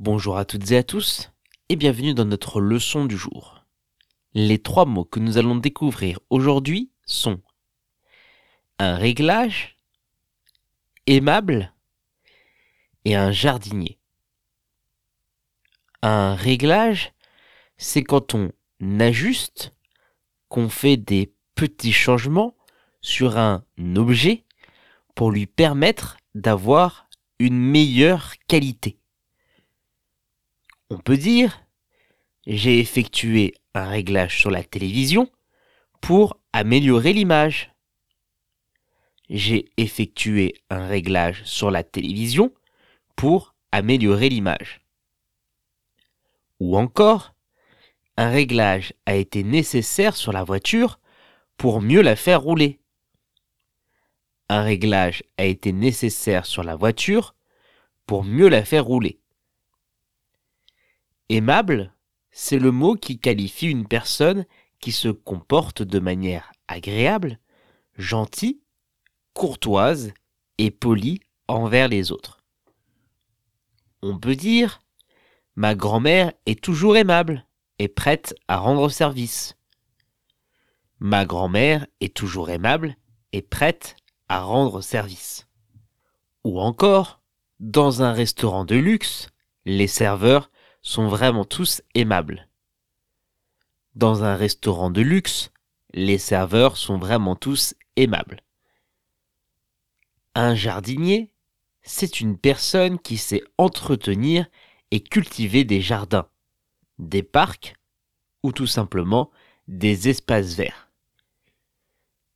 Bonjour 0.00 0.38
à 0.38 0.44
toutes 0.44 0.70
et 0.70 0.76
à 0.76 0.84
tous 0.84 1.32
et 1.68 1.74
bienvenue 1.74 2.14
dans 2.14 2.24
notre 2.24 2.60
leçon 2.60 3.04
du 3.04 3.16
jour. 3.16 3.64
Les 4.32 4.60
trois 4.60 4.84
mots 4.84 5.04
que 5.04 5.18
nous 5.18 5.38
allons 5.38 5.56
découvrir 5.56 6.20
aujourd'hui 6.30 6.92
sont 7.04 7.40
un 8.78 8.94
réglage, 8.94 9.76
aimable 11.08 11.74
et 13.04 13.16
un 13.16 13.32
jardinier. 13.32 13.98
Un 16.02 16.36
réglage, 16.36 17.12
c'est 17.76 18.04
quand 18.04 18.36
on 18.36 18.52
ajuste, 19.00 19.74
qu'on 20.48 20.68
fait 20.68 20.96
des 20.96 21.34
petits 21.56 21.92
changements 21.92 22.54
sur 23.00 23.36
un 23.36 23.64
objet 23.96 24.44
pour 25.16 25.32
lui 25.32 25.46
permettre 25.46 26.18
d'avoir 26.36 27.08
une 27.40 27.58
meilleure 27.58 28.34
qualité. 28.46 28.96
On 30.90 30.98
peut 30.98 31.18
dire 31.18 31.60
j'ai 32.46 32.78
effectué 32.78 33.54
un 33.74 33.88
réglage 33.88 34.38
sur 34.38 34.50
la 34.50 34.64
télévision 34.64 35.30
pour 36.00 36.40
améliorer 36.54 37.12
l'image. 37.12 37.74
J'ai 39.28 39.70
effectué 39.76 40.54
un 40.70 40.86
réglage 40.86 41.44
sur 41.44 41.70
la 41.70 41.84
télévision 41.84 42.54
pour 43.16 43.54
améliorer 43.70 44.30
l'image. 44.30 44.80
Ou 46.58 46.78
encore, 46.78 47.34
un 48.16 48.30
réglage 48.30 48.94
a 49.04 49.14
été 49.14 49.44
nécessaire 49.44 50.16
sur 50.16 50.32
la 50.32 50.42
voiture 50.42 51.00
pour 51.58 51.82
mieux 51.82 52.00
la 52.00 52.16
faire 52.16 52.40
rouler. 52.40 52.80
Un 54.48 54.62
réglage 54.62 55.22
a 55.36 55.44
été 55.44 55.72
nécessaire 55.72 56.46
sur 56.46 56.62
la 56.62 56.76
voiture 56.76 57.34
pour 58.06 58.24
mieux 58.24 58.48
la 58.48 58.64
faire 58.64 58.86
rouler. 58.86 59.20
Aimable, 61.28 61.92
c'est 62.30 62.58
le 62.58 62.70
mot 62.70 62.94
qui 62.94 63.18
qualifie 63.18 63.66
une 63.66 63.86
personne 63.86 64.46
qui 64.80 64.92
se 64.92 65.08
comporte 65.08 65.82
de 65.82 65.98
manière 65.98 66.52
agréable, 66.68 67.38
gentille, 67.96 68.60
courtoise 69.34 70.12
et 70.56 70.70
polie 70.70 71.20
envers 71.46 71.88
les 71.88 72.12
autres. 72.12 72.42
On 74.02 74.18
peut 74.18 74.36
dire 74.36 74.80
Ma 75.54 75.74
grand-mère 75.74 76.32
est 76.46 76.62
toujours 76.62 76.96
aimable 76.96 77.44
et 77.78 77.88
prête 77.88 78.34
à 78.46 78.58
rendre 78.58 78.88
service. 78.88 79.56
Ma 81.00 81.24
grand-mère 81.24 81.86
est 82.00 82.14
toujours 82.14 82.50
aimable 82.50 82.96
et 83.32 83.42
prête 83.42 83.96
à 84.28 84.40
rendre 84.40 84.80
service. 84.80 85.46
Ou 86.44 86.60
encore, 86.60 87.20
dans 87.60 88.02
un 88.02 88.12
restaurant 88.12 88.64
de 88.64 88.76
luxe, 88.76 89.28
les 89.64 89.88
serveurs 89.88 90.50
sont 90.88 91.06
vraiment 91.06 91.44
tous 91.44 91.82
aimables. 91.94 92.48
Dans 93.94 94.24
un 94.24 94.36
restaurant 94.36 94.90
de 94.90 95.02
luxe, 95.02 95.52
les 95.92 96.16
serveurs 96.16 96.78
sont 96.78 96.96
vraiment 96.96 97.36
tous 97.36 97.74
aimables. 97.96 98.40
Un 100.34 100.54
jardinier, 100.54 101.30
c'est 101.82 102.20
une 102.20 102.38
personne 102.38 102.98
qui 102.98 103.18
sait 103.18 103.44
entretenir 103.58 104.46
et 104.90 105.02
cultiver 105.02 105.64
des 105.64 105.82
jardins, 105.82 106.30
des 106.98 107.22
parcs 107.22 107.74
ou 108.42 108.52
tout 108.52 108.66
simplement 108.66 109.30
des 109.66 110.08
espaces 110.08 110.54
verts. 110.54 110.88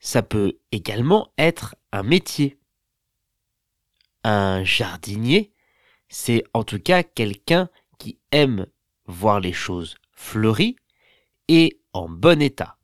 Ça 0.00 0.22
peut 0.22 0.58
également 0.72 1.34
être 1.36 1.76
un 1.92 2.02
métier. 2.02 2.58
Un 4.24 4.64
jardinier, 4.64 5.52
c'est 6.08 6.44
en 6.54 6.64
tout 6.64 6.80
cas 6.80 7.02
quelqu'un 7.02 7.68
qui 7.98 8.18
aime 8.32 8.66
voir 9.06 9.40
les 9.40 9.52
choses 9.52 9.96
fleuries 10.12 10.76
et 11.48 11.80
en 11.92 12.08
bon 12.08 12.40
état. 12.40 12.76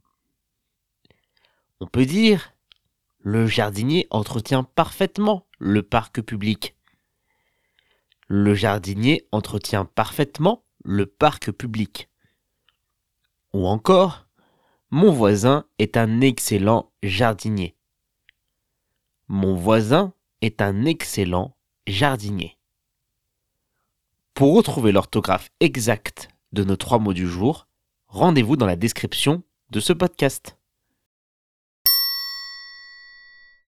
On 1.80 1.86
peut 1.86 2.06
dire 2.06 2.52
le 3.18 3.46
jardinier 3.46 4.06
entretient 4.10 4.64
parfaitement 4.64 5.46
le 5.58 5.82
parc 5.82 6.20
public. 6.20 6.76
Le 8.26 8.54
jardinier 8.54 9.26
entretient 9.32 9.84
parfaitement 9.84 10.64
le 10.84 11.06
parc 11.06 11.50
public. 11.50 12.10
Ou 13.54 13.66
encore, 13.66 14.26
mon 14.90 15.10
voisin 15.10 15.64
est 15.78 15.96
un 15.96 16.20
excellent 16.20 16.92
jardinier. 17.02 17.76
Mon 19.28 19.54
voisin 19.54 20.12
est 20.42 20.60
un 20.60 20.84
excellent 20.84 21.56
jardinier. 21.86 22.53
Pour 24.34 24.56
retrouver 24.56 24.90
l'orthographe 24.90 25.52
exacte 25.60 26.28
de 26.50 26.64
nos 26.64 26.74
trois 26.74 26.98
mots 26.98 27.12
du 27.12 27.28
jour, 27.28 27.68
rendez-vous 28.08 28.56
dans 28.56 28.66
la 28.66 28.74
description 28.74 29.44
de 29.70 29.78
ce 29.78 29.92
podcast. 29.92 30.58